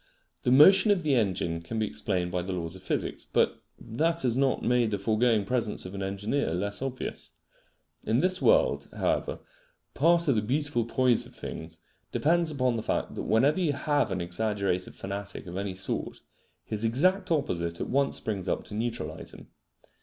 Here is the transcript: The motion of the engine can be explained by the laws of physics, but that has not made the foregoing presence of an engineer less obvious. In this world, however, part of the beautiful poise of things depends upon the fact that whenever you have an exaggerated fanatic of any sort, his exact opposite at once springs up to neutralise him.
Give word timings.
The 0.41 0.51
motion 0.51 0.89
of 0.89 1.03
the 1.03 1.13
engine 1.13 1.61
can 1.61 1.77
be 1.77 1.85
explained 1.85 2.31
by 2.31 2.41
the 2.41 2.53
laws 2.53 2.75
of 2.75 2.81
physics, 2.81 3.23
but 3.23 3.61
that 3.79 4.23
has 4.23 4.35
not 4.35 4.63
made 4.63 4.89
the 4.89 4.97
foregoing 4.97 5.45
presence 5.45 5.85
of 5.85 5.93
an 5.93 6.01
engineer 6.01 6.55
less 6.55 6.81
obvious. 6.81 7.33
In 8.07 8.17
this 8.19 8.41
world, 8.41 8.87
however, 8.97 9.41
part 9.93 10.27
of 10.27 10.33
the 10.33 10.41
beautiful 10.41 10.85
poise 10.85 11.27
of 11.27 11.35
things 11.35 11.81
depends 12.11 12.49
upon 12.49 12.77
the 12.77 12.81
fact 12.81 13.13
that 13.13 13.21
whenever 13.25 13.59
you 13.59 13.73
have 13.73 14.09
an 14.09 14.21
exaggerated 14.21 14.95
fanatic 14.95 15.45
of 15.45 15.55
any 15.55 15.75
sort, 15.75 16.21
his 16.65 16.83
exact 16.83 17.29
opposite 17.29 17.79
at 17.79 17.87
once 17.87 18.15
springs 18.15 18.49
up 18.49 18.63
to 18.63 18.73
neutralise 18.73 19.35
him. 19.35 19.49